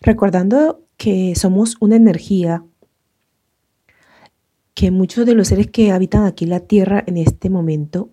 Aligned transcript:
recordando 0.00 0.84
que 0.96 1.34
somos 1.34 1.76
una 1.80 1.96
energía, 1.96 2.64
que 4.74 4.90
muchos 4.90 5.26
de 5.26 5.34
los 5.34 5.48
seres 5.48 5.68
que 5.68 5.90
habitan 5.90 6.24
aquí 6.24 6.46
la 6.46 6.60
Tierra 6.60 7.02
en 7.06 7.16
este 7.16 7.50
momento 7.50 8.10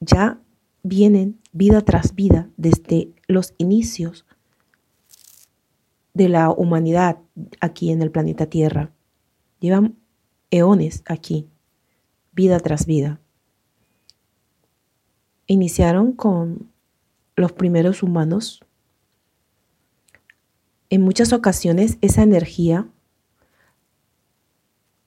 ya 0.00 0.40
vienen 0.82 1.40
vida 1.52 1.82
tras 1.82 2.14
vida 2.14 2.50
desde 2.56 3.12
los 3.28 3.54
inicios 3.58 4.26
de 6.14 6.28
la 6.28 6.50
humanidad 6.50 7.18
aquí 7.60 7.90
en 7.90 8.02
el 8.02 8.10
planeta 8.10 8.46
Tierra. 8.46 8.92
Llevan 9.60 9.96
eones 10.50 11.02
aquí, 11.06 11.48
vida 12.32 12.58
tras 12.60 12.86
vida. 12.86 13.20
Iniciaron 15.46 16.12
con 16.12 16.70
los 17.36 17.52
primeros 17.52 18.02
humanos. 18.02 18.64
En 20.92 21.00
muchas 21.00 21.32
ocasiones 21.32 21.96
esa 22.02 22.22
energía 22.22 22.86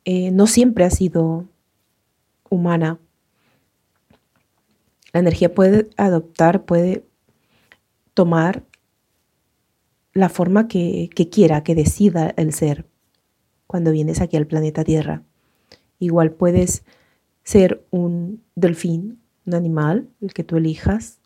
eh, 0.04 0.32
no 0.32 0.48
siempre 0.48 0.84
ha 0.84 0.90
sido 0.90 1.48
humana. 2.50 2.98
La 5.14 5.20
energía 5.20 5.54
puede 5.54 5.88
adoptar, 5.96 6.66
puede 6.66 7.06
tomar 8.16 8.64
la 10.14 10.30
forma 10.30 10.68
que, 10.68 11.08
quiera, 11.32 11.64
que 11.64 11.76
decida 11.76 12.34
el 12.36 12.52
ser 12.52 12.88
cuando 13.68 13.92
vienes 13.92 14.22
aquí 14.22 14.38
al 14.38 14.48
planeta 14.48 14.84
Tierra. 14.84 15.22
Igual 16.00 16.32
puedes 16.32 16.84
ser 17.44 17.86
un 17.92 18.44
delfín, 18.56 19.22
un 19.46 19.54
animal, 19.54 20.10
el 20.20 20.34
que 20.34 20.44
tú 20.44 20.58
elijas, 20.58 21.20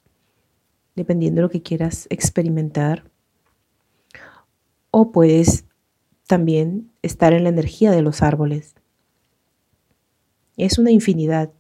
dependiendo 0.98 1.40
de 1.40 1.44
lo 1.44 1.50
que 1.50 1.62
quieras 1.62 2.08
experimentar. 2.10 3.09
O 4.92 5.12
puedes 5.12 5.66
también 6.28 6.92
estar 7.02 7.34
en 7.34 7.44
la 7.44 7.50
energía 7.50 7.92
de 7.92 8.02
los 8.02 8.22
árboles. 8.22 8.76
Es 10.58 10.78
una 10.78 10.92
infinidad, 10.92 11.52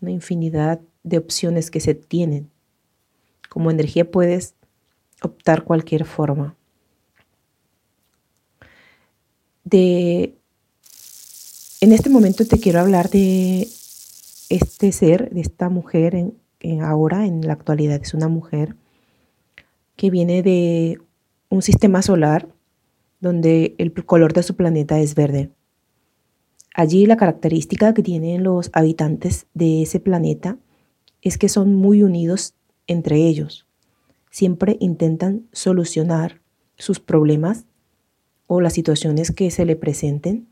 una 0.00 0.10
infinidad 0.10 0.80
de 1.02 1.18
opciones 1.18 1.70
que 1.70 1.80
se 1.80 1.94
tienen. 1.94 2.50
Como 3.48 3.70
energía 3.70 4.10
puedes 4.10 4.54
optar 5.22 5.64
cualquier 5.64 6.04
forma. 6.04 6.56
De 9.64 10.40
en 11.82 11.92
este 11.92 12.10
momento 12.10 12.44
te 12.44 12.60
quiero 12.60 12.80
hablar 12.80 13.08
de 13.08 13.66
este 14.50 14.92
ser, 14.92 15.30
de 15.30 15.40
esta 15.40 15.70
mujer 15.70 16.14
en, 16.14 16.82
ahora, 16.82 17.24
en 17.24 17.46
la 17.46 17.54
actualidad. 17.54 18.00
Es 18.02 18.12
una 18.12 18.28
mujer 18.28 18.76
que 19.96 20.10
viene 20.10 20.42
de 20.42 21.00
un 21.50 21.62
sistema 21.62 22.00
solar 22.00 22.48
donde 23.20 23.74
el 23.76 23.92
color 23.92 24.32
de 24.32 24.42
su 24.42 24.56
planeta 24.56 24.98
es 25.00 25.14
verde. 25.14 25.50
Allí 26.74 27.04
la 27.04 27.16
característica 27.16 27.92
que 27.92 28.02
tienen 28.02 28.44
los 28.44 28.70
habitantes 28.72 29.46
de 29.52 29.82
ese 29.82 30.00
planeta 30.00 30.56
es 31.20 31.36
que 31.36 31.48
son 31.48 31.74
muy 31.74 32.02
unidos 32.02 32.54
entre 32.86 33.16
ellos. 33.26 33.66
Siempre 34.30 34.76
intentan 34.80 35.48
solucionar 35.52 36.40
sus 36.78 37.00
problemas 37.00 37.66
o 38.46 38.60
las 38.60 38.72
situaciones 38.72 39.32
que 39.32 39.50
se 39.50 39.64
le 39.64 39.76
presenten 39.76 40.48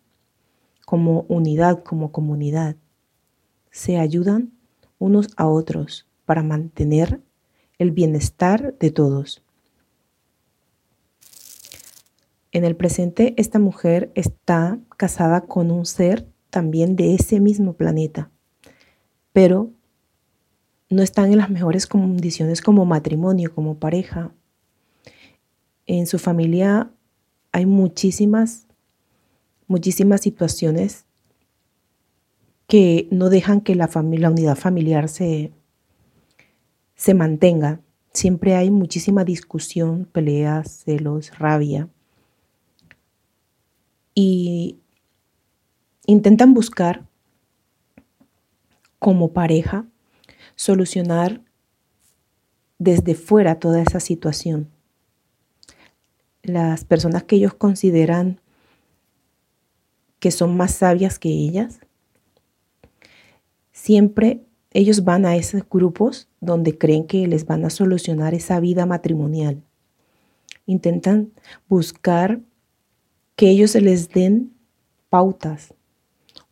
como 0.84 1.26
unidad, 1.28 1.84
como 1.84 2.10
comunidad. 2.10 2.76
Se 3.70 3.98
ayudan 3.98 4.52
unos 4.98 5.28
a 5.36 5.46
otros 5.46 6.06
para 6.24 6.42
mantener 6.42 7.20
el 7.78 7.92
bienestar 7.92 8.76
de 8.78 8.90
todos. 8.90 9.42
En 12.50 12.64
el 12.64 12.76
presente, 12.76 13.34
esta 13.36 13.58
mujer 13.58 14.10
está 14.14 14.78
casada 14.96 15.42
con 15.42 15.70
un 15.70 15.84
ser 15.84 16.26
también 16.50 16.96
de 16.96 17.14
ese 17.14 17.40
mismo 17.40 17.74
planeta, 17.74 18.30
pero 19.32 19.70
no 20.88 21.02
están 21.02 21.30
en 21.30 21.38
las 21.38 21.50
mejores 21.50 21.86
condiciones 21.86 22.62
como 22.62 22.86
matrimonio, 22.86 23.54
como 23.54 23.78
pareja. 23.78 24.32
En 25.86 26.06
su 26.06 26.18
familia 26.18 26.90
hay 27.52 27.66
muchísimas, 27.66 28.66
muchísimas 29.66 30.22
situaciones 30.22 31.04
que 32.66 33.08
no 33.10 33.28
dejan 33.28 33.60
que 33.60 33.74
la, 33.74 33.90
unidad 33.94 34.56
familiar 34.56 35.08
se, 35.08 35.52
se 36.94 37.14
mantenga. 37.14 37.80
Siempre 38.12 38.54
hay 38.54 38.70
muchísima 38.70 39.24
discusión, 39.24 40.06
peleas, 40.10 40.84
celos, 40.84 41.38
rabia. 41.38 41.88
Y 44.20 44.80
intentan 46.06 46.52
buscar 46.52 47.06
como 48.98 49.32
pareja 49.32 49.86
solucionar 50.56 51.40
desde 52.80 53.14
fuera 53.14 53.60
toda 53.60 53.80
esa 53.80 54.00
situación. 54.00 54.68
Las 56.42 56.84
personas 56.84 57.22
que 57.22 57.36
ellos 57.36 57.54
consideran 57.54 58.40
que 60.18 60.32
son 60.32 60.56
más 60.56 60.72
sabias 60.74 61.20
que 61.20 61.28
ellas, 61.28 61.78
siempre 63.70 64.42
ellos 64.72 65.04
van 65.04 65.26
a 65.26 65.36
esos 65.36 65.62
grupos 65.70 66.26
donde 66.40 66.76
creen 66.76 67.06
que 67.06 67.28
les 67.28 67.46
van 67.46 67.64
a 67.64 67.70
solucionar 67.70 68.34
esa 68.34 68.58
vida 68.58 68.84
matrimonial. 68.84 69.62
Intentan 70.66 71.30
buscar 71.68 72.40
que 73.38 73.48
ellos 73.50 73.70
se 73.70 73.80
les 73.80 74.08
den 74.08 74.52
pautas 75.10 75.72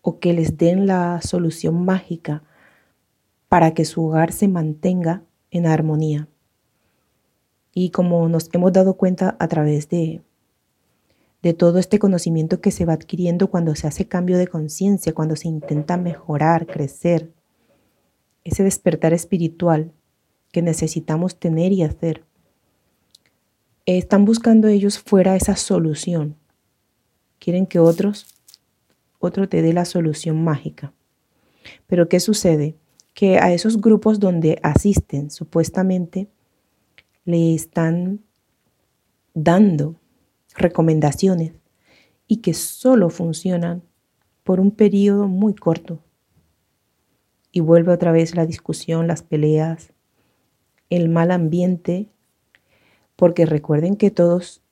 o 0.03 0.21
que 0.21 0.33
les 0.33 0.57
den 0.57 0.87
la 0.87 1.21
solución 1.21 1.85
mágica 1.85 2.45
para 3.49 3.75
que 3.75 3.85
su 3.85 4.05
hogar 4.05 4.31
se 4.31 4.47
mantenga 4.47 5.25
en 5.51 5.67
armonía. 5.67 6.29
Y 7.75 7.91
como 7.91 8.29
nos 8.29 8.49
hemos 8.53 8.73
dado 8.73 8.97
cuenta 8.97 9.37
a 9.41 9.49
través 9.49 9.89
de, 9.89 10.23
de 11.43 11.55
todo 11.55 11.81
este 11.81 11.99
conocimiento 11.99 12.61
que 12.61 12.71
se 12.71 12.85
va 12.85 12.93
adquiriendo 12.93 13.51
cuando 13.51 13.75
se 13.75 13.89
hace 13.89 14.07
cambio 14.07 14.39
de 14.39 14.47
conciencia, 14.47 15.13
cuando 15.13 15.35
se 15.35 15.49
intenta 15.49 15.97
mejorar, 15.97 16.69
crecer, 16.69 17.33
ese 18.45 18.63
despertar 18.63 19.13
espiritual 19.13 19.91
que 20.53 20.63
necesitamos 20.63 21.41
tener 21.41 21.73
y 21.73 21.83
hacer. 21.83 22.23
Están 23.87 24.25
buscando 24.25 24.69
ellos 24.69 25.01
fuera 25.01 25.35
esa 25.35 25.57
solución. 25.57 26.37
Quieren 27.47 27.67
que 27.67 27.79
otros, 27.79 28.27
otro 29.21 29.49
te 29.49 29.63
dé 29.63 29.73
la 29.73 29.85
solución 29.85 30.43
mágica. 30.43 30.93
Pero 31.87 32.09
¿qué 32.09 32.19
sucede? 32.19 32.77
que 33.17 33.39
a 33.39 33.51
esos 33.51 33.81
grupos 33.81 34.21
donde 34.21 34.61
asisten 34.63 35.31
supuestamente 35.31 36.29
le 37.25 37.55
están 37.55 38.21
dando 39.33 39.97
recomendaciones 40.55 41.55
y 42.29 42.43
que 42.43 42.53
solo 42.53 43.09
funcionan 43.09 43.83
por 44.45 44.61
un 44.61 44.71
periodo 44.71 45.29
muy 45.29 45.55
corto. 45.55 46.05
Y 47.53 47.61
vuelve 47.61 47.95
otra 47.95 48.13
vez 48.13 48.37
la 48.37 48.45
discusión, 48.45 49.07
las 49.07 49.23
peleas, 49.23 49.95
el 50.91 51.09
mal 51.09 51.31
ambiente, 51.31 52.11
porque 53.17 53.47
recuerden 53.47 53.97
que 53.97 54.11
todos 54.11 54.63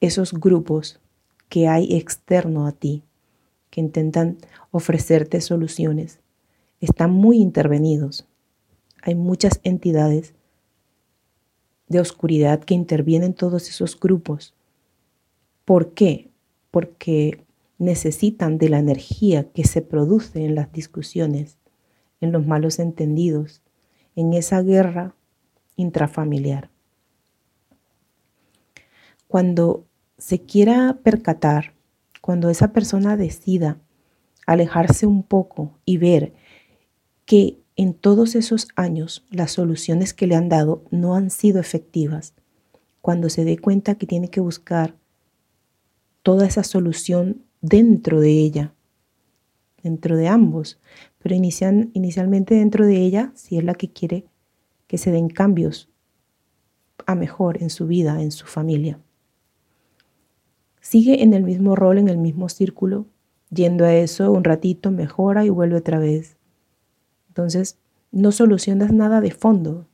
esos 0.00 0.32
grupos 0.32 1.02
que 1.48 1.68
hay 1.68 1.96
externo 1.96 2.66
a 2.66 2.72
ti, 2.72 3.02
que 3.70 3.80
intentan 3.80 4.38
ofrecerte 4.70 5.40
soluciones, 5.40 6.20
están 6.80 7.10
muy 7.10 7.38
intervenidos. 7.38 8.26
Hay 9.02 9.14
muchas 9.14 9.60
entidades 9.62 10.34
de 11.88 12.00
oscuridad 12.00 12.60
que 12.60 12.74
intervienen 12.74 13.34
todos 13.34 13.68
esos 13.68 13.98
grupos. 13.98 14.54
¿Por 15.64 15.94
qué? 15.94 16.30
Porque 16.70 17.44
necesitan 17.78 18.58
de 18.58 18.68
la 18.68 18.78
energía 18.78 19.50
que 19.50 19.64
se 19.64 19.82
produce 19.82 20.44
en 20.44 20.54
las 20.54 20.72
discusiones, 20.72 21.58
en 22.20 22.32
los 22.32 22.46
malos 22.46 22.78
entendidos, 22.78 23.62
en 24.16 24.34
esa 24.34 24.62
guerra 24.62 25.14
intrafamiliar. 25.76 26.70
Cuando 29.28 29.84
se 30.18 30.40
quiera 30.40 30.98
percatar, 31.02 31.74
cuando 32.20 32.50
esa 32.50 32.72
persona 32.72 33.16
decida 33.16 33.78
alejarse 34.46 35.06
un 35.06 35.22
poco 35.22 35.78
y 35.84 35.96
ver 35.96 36.34
que 37.24 37.58
en 37.76 37.94
todos 37.94 38.34
esos 38.34 38.68
años 38.74 39.24
las 39.30 39.52
soluciones 39.52 40.12
que 40.12 40.26
le 40.26 40.34
han 40.34 40.48
dado 40.48 40.84
no 40.90 41.14
han 41.14 41.30
sido 41.30 41.60
efectivas, 41.60 42.34
cuando 43.00 43.30
se 43.30 43.44
dé 43.44 43.56
cuenta 43.58 43.94
que 43.94 44.06
tiene 44.06 44.28
que 44.28 44.40
buscar 44.40 44.96
toda 46.22 46.46
esa 46.46 46.64
solución 46.64 47.44
dentro 47.60 48.20
de 48.20 48.32
ella, 48.32 48.74
dentro 49.82 50.16
de 50.16 50.26
ambos, 50.26 50.80
pero 51.18 51.34
inicialmente 51.34 52.56
dentro 52.56 52.84
de 52.84 52.96
ella, 52.96 53.32
si 53.34 53.56
es 53.56 53.64
la 53.64 53.74
que 53.74 53.92
quiere 53.92 54.26
que 54.88 54.98
se 54.98 55.12
den 55.12 55.28
cambios 55.28 55.88
a 57.06 57.14
mejor 57.14 57.62
en 57.62 57.70
su 57.70 57.86
vida, 57.86 58.20
en 58.20 58.32
su 58.32 58.46
familia. 58.46 58.98
Sigue 60.88 61.22
en 61.22 61.34
el 61.34 61.44
mismo 61.44 61.76
rol, 61.76 61.98
en 61.98 62.08
el 62.08 62.16
mismo 62.16 62.48
círculo, 62.48 63.04
yendo 63.50 63.84
a 63.84 63.92
eso 63.92 64.32
un 64.32 64.42
ratito, 64.42 64.90
mejora 64.90 65.44
y 65.44 65.50
vuelve 65.50 65.76
otra 65.76 65.98
vez. 65.98 66.38
Entonces, 67.28 67.76
no 68.10 68.32
solucionas 68.32 68.90
nada 68.90 69.20
de 69.20 69.30
fondo. 69.30 69.86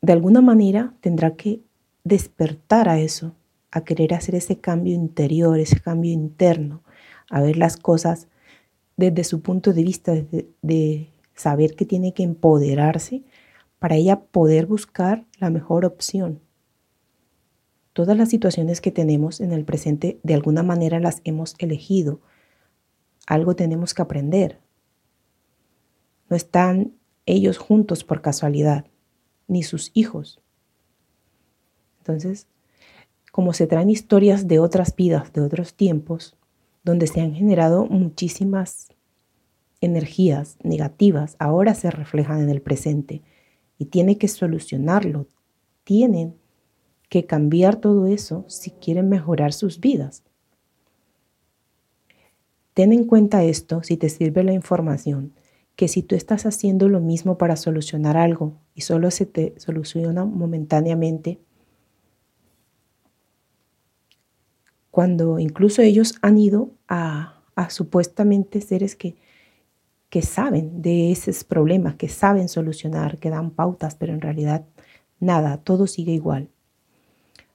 De 0.00 0.14
alguna 0.14 0.40
manera 0.40 0.94
tendrá 1.02 1.36
que 1.36 1.60
despertar 2.02 2.88
a 2.88 2.98
eso, 2.98 3.34
a 3.70 3.84
querer 3.84 4.14
hacer 4.14 4.36
ese 4.36 4.58
cambio 4.58 4.94
interior, 4.94 5.58
ese 5.58 5.78
cambio 5.78 6.12
interno, 6.12 6.82
a 7.28 7.42
ver 7.42 7.58
las 7.58 7.76
cosas 7.76 8.26
desde 8.96 9.22
su 9.22 9.42
punto 9.42 9.74
de 9.74 9.84
vista, 9.84 10.14
de 10.62 11.10
saber 11.34 11.76
que 11.76 11.84
tiene 11.84 12.14
que 12.14 12.22
empoderarse 12.22 13.22
para 13.78 13.96
ella 13.96 14.18
poder 14.18 14.64
buscar 14.64 15.26
la 15.38 15.50
mejor 15.50 15.84
opción. 15.84 16.40
Todas 17.92 18.16
las 18.16 18.30
situaciones 18.30 18.80
que 18.80 18.90
tenemos 18.90 19.40
en 19.40 19.52
el 19.52 19.64
presente 19.64 20.18
de 20.22 20.34
alguna 20.34 20.62
manera 20.62 20.98
las 20.98 21.20
hemos 21.24 21.54
elegido. 21.58 22.20
Algo 23.26 23.54
tenemos 23.54 23.92
que 23.92 24.02
aprender. 24.02 24.60
No 26.30 26.36
están 26.36 26.94
ellos 27.26 27.58
juntos 27.58 28.04
por 28.04 28.22
casualidad, 28.22 28.86
ni 29.46 29.62
sus 29.62 29.90
hijos. 29.94 30.40
Entonces, 31.98 32.48
como 33.30 33.52
se 33.52 33.66
traen 33.66 33.90
historias 33.90 34.48
de 34.48 34.58
otras 34.58 34.96
vidas, 34.96 35.32
de 35.32 35.42
otros 35.42 35.74
tiempos, 35.74 36.36
donde 36.84 37.06
se 37.06 37.20
han 37.20 37.34
generado 37.34 37.86
muchísimas 37.86 38.88
energías 39.80 40.56
negativas, 40.62 41.36
ahora 41.38 41.74
se 41.74 41.90
reflejan 41.90 42.40
en 42.40 42.50
el 42.50 42.62
presente 42.62 43.22
y 43.78 43.86
tiene 43.86 44.16
que 44.16 44.28
solucionarlo. 44.28 45.26
Tienen 45.84 46.34
que 47.12 47.26
cambiar 47.26 47.76
todo 47.76 48.06
eso 48.06 48.46
si 48.48 48.70
quieren 48.70 49.10
mejorar 49.10 49.52
sus 49.52 49.80
vidas. 49.80 50.22
Ten 52.72 52.94
en 52.94 53.04
cuenta 53.04 53.44
esto 53.44 53.82
si 53.82 53.98
te 53.98 54.08
sirve 54.08 54.42
la 54.42 54.54
información, 54.54 55.34
que 55.76 55.88
si 55.88 56.02
tú 56.02 56.14
estás 56.14 56.46
haciendo 56.46 56.88
lo 56.88 57.00
mismo 57.00 57.36
para 57.36 57.56
solucionar 57.56 58.16
algo 58.16 58.54
y 58.74 58.80
solo 58.80 59.10
se 59.10 59.26
te 59.26 59.52
soluciona 59.58 60.24
momentáneamente, 60.24 61.38
cuando 64.90 65.38
incluso 65.38 65.82
ellos 65.82 66.14
han 66.22 66.38
ido 66.38 66.70
a, 66.88 67.42
supuestamente 67.68 68.62
seres 68.62 68.96
que, 68.96 69.16
que 70.08 70.22
saben 70.22 70.80
de 70.80 71.12
esos 71.12 71.44
problemas, 71.44 71.96
que 71.96 72.08
saben 72.08 72.48
solucionar, 72.48 73.18
que 73.18 73.28
dan 73.28 73.50
pautas, 73.50 73.96
pero 73.96 74.14
en 74.14 74.22
realidad 74.22 74.64
nada, 75.20 75.58
todo 75.58 75.86
sigue 75.86 76.12
igual. 76.12 76.48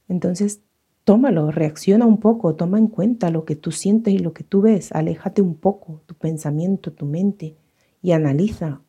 Entonces, 0.07 0.62
tómalo, 1.04 1.51
reacciona 1.51 2.06
un 2.06 2.19
poco, 2.19 2.56
toma 2.56 2.77
en 2.77 2.88
cuenta 2.88 3.30
lo 3.30 3.45
que 3.45 3.56
tú 3.56 3.71
sientes 3.71 4.13
y 4.13 4.19
lo 4.19 4.33
que 4.33 4.44
tú 4.44 4.62
ves, 4.62 4.92
aléjate 4.92 5.42
un 5.42 5.56
poco 5.56 6.01
tu 6.06 6.15
pensamiento, 6.15 6.92
tu 6.92 7.06
mente 7.06 7.56
y 8.01 8.12
analiza, 8.12 8.81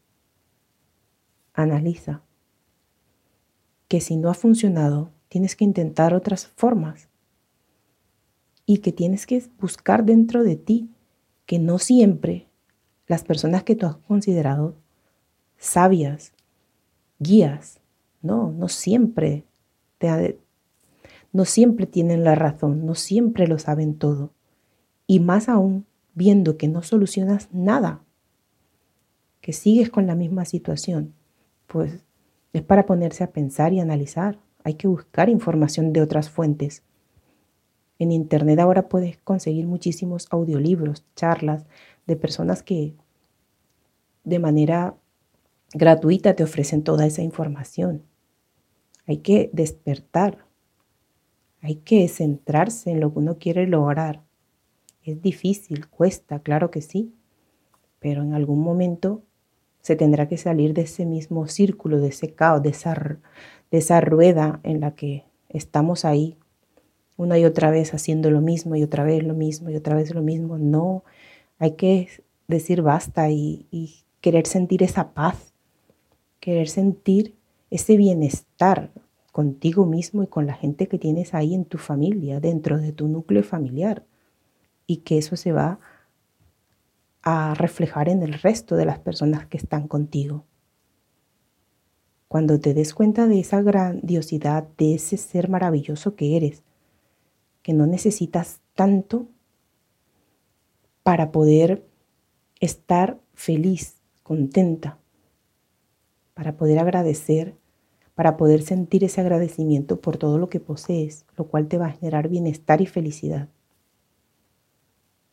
analiza 1.54 2.22
que 3.88 4.00
si 4.00 4.16
no 4.16 4.30
ha 4.30 4.34
funcionado, 4.34 5.10
tienes 5.28 5.56
que 5.56 5.64
intentar 5.64 6.14
otras 6.14 6.46
formas 6.46 7.08
y 8.66 8.78
que 8.78 8.92
tienes 8.92 9.26
que 9.26 9.42
buscar 9.58 10.04
dentro 10.04 10.44
de 10.44 10.56
ti 10.56 10.90
que 11.46 11.58
no 11.58 11.78
siempre 11.78 12.48
las 13.06 13.24
personas 13.24 13.62
que 13.62 13.74
tú 13.74 13.86
has 13.86 13.96
considerado 13.96 14.74
sabias, 15.56 16.32
guías, 17.18 17.80
no, 18.20 18.52
no 18.52 18.68
siempre 18.68 19.44
te 19.98 20.38
no 21.32 21.44
siempre 21.44 21.86
tienen 21.86 22.24
la 22.24 22.34
razón, 22.34 22.86
no 22.86 22.94
siempre 22.94 23.46
lo 23.46 23.58
saben 23.58 23.98
todo. 23.98 24.32
Y 25.06 25.20
más 25.20 25.48
aún 25.48 25.86
viendo 26.14 26.56
que 26.56 26.68
no 26.68 26.82
solucionas 26.82 27.48
nada, 27.52 28.02
que 29.40 29.52
sigues 29.52 29.90
con 29.90 30.06
la 30.06 30.14
misma 30.14 30.44
situación, 30.44 31.14
pues 31.66 32.04
es 32.52 32.62
para 32.62 32.86
ponerse 32.86 33.24
a 33.24 33.30
pensar 33.30 33.72
y 33.72 33.80
analizar. 33.80 34.38
Hay 34.64 34.74
que 34.74 34.88
buscar 34.88 35.28
información 35.28 35.92
de 35.92 36.02
otras 36.02 36.28
fuentes 36.28 36.82
en 37.98 38.12
Internet 38.12 38.60
ahora 38.60 38.88
puedes 38.88 39.18
conseguir 39.18 39.66
muchísimos 39.66 40.28
audiolibros, 40.30 41.04
charlas 41.16 41.66
de 42.06 42.16
personas 42.16 42.62
que 42.62 42.94
de 44.24 44.38
manera 44.38 44.94
gratuita 45.74 46.34
te 46.34 46.44
ofrecen 46.44 46.84
toda 46.84 47.06
esa 47.06 47.22
información. 47.22 48.02
Hay 49.06 49.18
que 49.18 49.50
despertar, 49.52 50.46
hay 51.62 51.76
que 51.76 52.06
centrarse 52.08 52.90
en 52.90 53.00
lo 53.00 53.12
que 53.12 53.18
uno 53.18 53.38
quiere 53.38 53.66
lograr. 53.66 54.22
Es 55.02 55.20
difícil, 55.22 55.88
cuesta, 55.88 56.40
claro 56.40 56.70
que 56.70 56.82
sí, 56.82 57.14
pero 57.98 58.22
en 58.22 58.34
algún 58.34 58.60
momento 58.60 59.22
se 59.80 59.96
tendrá 59.96 60.28
que 60.28 60.36
salir 60.36 60.74
de 60.74 60.82
ese 60.82 61.06
mismo 61.06 61.46
círculo, 61.46 62.00
de 62.00 62.08
ese 62.08 62.34
caos, 62.34 62.62
de 62.62 62.70
esa, 62.70 63.18
de 63.70 63.78
esa 63.78 64.00
rueda 64.00 64.60
en 64.62 64.80
la 64.80 64.94
que 64.94 65.24
estamos 65.48 66.04
ahí 66.04 66.36
una 67.18 67.38
y 67.38 67.44
otra 67.44 67.70
vez 67.70 67.92
haciendo 67.92 68.30
lo 68.30 68.40
mismo 68.40 68.76
y 68.76 68.82
otra 68.82 69.04
vez 69.04 69.22
lo 69.24 69.34
mismo 69.34 69.68
y 69.70 69.76
otra 69.76 69.96
vez 69.96 70.14
lo 70.14 70.22
mismo. 70.22 70.56
No, 70.56 71.04
hay 71.58 71.72
que 71.72 72.08
decir 72.46 72.80
basta 72.80 73.30
y, 73.30 73.66
querer 74.20 74.46
sentir 74.46 74.82
esa 74.82 75.12
paz, 75.12 75.52
querer 76.40 76.68
sentir 76.68 77.36
ese 77.70 77.96
bienestar 77.96 78.90
contigo 79.38 79.86
mismo 79.86 80.24
y 80.24 80.26
con 80.26 80.48
la 80.48 80.54
gente 80.54 80.88
que 80.88 80.98
tienes 80.98 81.32
ahí 81.32 81.54
en 81.54 81.64
tu 81.64 81.78
familia, 81.78 82.40
dentro 82.40 82.76
de 82.76 82.90
tu 82.90 83.06
núcleo 83.06 83.44
familiar, 83.44 84.04
y 84.84 84.96
que 84.96 85.16
eso 85.16 85.36
se 85.36 85.52
va 85.52 85.78
a 87.22 87.54
reflejar 87.54 88.08
en 88.08 88.24
el 88.24 88.32
resto 88.32 88.74
de 88.74 88.84
las 88.84 88.98
personas 88.98 89.46
que 89.46 89.56
están 89.56 89.86
contigo. 89.86 90.44
Cuando 92.26 92.58
te 92.58 92.74
des 92.74 92.92
cuenta 92.92 93.28
de 93.28 93.38
esa 93.38 93.62
grandiosidad, 93.62 94.66
de 94.76 94.96
ese 94.96 95.16
ser 95.16 95.48
maravilloso 95.48 96.16
que 96.16 96.36
eres, 96.36 96.64
que 97.62 97.72
no 97.72 97.86
necesitas 97.86 98.58
tanto 98.74 99.28
para 101.04 101.30
poder 101.30 101.86
estar 102.58 103.20
feliz, 103.34 104.02
contenta, 104.24 104.98
para 106.34 106.56
poder 106.56 106.80
agradecer, 106.80 107.54
para 108.18 108.36
poder 108.36 108.62
sentir 108.62 109.04
ese 109.04 109.20
agradecimiento 109.20 110.00
por 110.00 110.16
todo 110.16 110.38
lo 110.38 110.48
que 110.48 110.58
posees, 110.58 111.24
lo 111.36 111.44
cual 111.44 111.68
te 111.68 111.78
va 111.78 111.86
a 111.86 111.92
generar 111.92 112.28
bienestar 112.28 112.80
y 112.80 112.86
felicidad. 112.86 113.46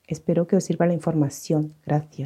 Espero 0.06 0.46
que 0.46 0.56
os 0.56 0.66
sirva 0.66 0.86
la 0.86 0.94
información. 0.94 1.74
Gracias. 1.84 2.24